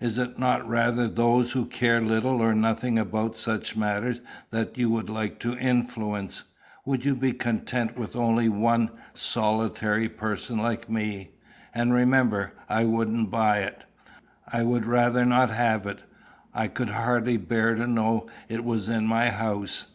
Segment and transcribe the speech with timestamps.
[0.00, 4.90] Is it not rather those who care little or nothing about such matters that you
[4.90, 6.42] would like to influence?
[6.84, 11.30] Would you be content with one solitary person like me?
[11.74, 13.84] And, remember, I wouldn't buy it.
[14.46, 16.02] I would rather not have it.
[16.52, 19.84] I could hardly bear to know it was in my house.